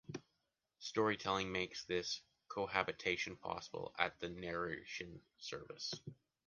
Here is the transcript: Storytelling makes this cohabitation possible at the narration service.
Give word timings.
Storytelling 0.79 1.51
makes 1.51 1.83
this 1.85 2.21
cohabitation 2.47 3.35
possible 3.37 3.93
at 3.99 4.19
the 4.19 4.29
narration 4.29 5.21
service. 5.37 5.91